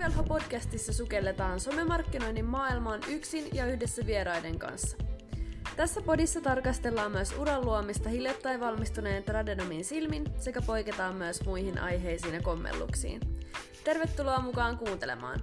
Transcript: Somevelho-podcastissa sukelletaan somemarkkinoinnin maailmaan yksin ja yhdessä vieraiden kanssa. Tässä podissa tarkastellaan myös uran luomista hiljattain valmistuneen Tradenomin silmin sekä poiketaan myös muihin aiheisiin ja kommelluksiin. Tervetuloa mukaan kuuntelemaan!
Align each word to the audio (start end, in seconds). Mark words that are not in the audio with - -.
Somevelho-podcastissa 0.00 0.92
sukelletaan 0.92 1.60
somemarkkinoinnin 1.60 2.44
maailmaan 2.44 3.00
yksin 3.08 3.44
ja 3.52 3.66
yhdessä 3.66 4.06
vieraiden 4.06 4.58
kanssa. 4.58 4.96
Tässä 5.76 6.02
podissa 6.02 6.40
tarkastellaan 6.40 7.12
myös 7.12 7.34
uran 7.38 7.64
luomista 7.64 8.08
hiljattain 8.08 8.60
valmistuneen 8.60 9.22
Tradenomin 9.22 9.84
silmin 9.84 10.24
sekä 10.38 10.62
poiketaan 10.62 11.14
myös 11.14 11.44
muihin 11.44 11.78
aiheisiin 11.78 12.34
ja 12.34 12.42
kommelluksiin. 12.42 13.20
Tervetuloa 13.84 14.40
mukaan 14.40 14.78
kuuntelemaan! 14.78 15.40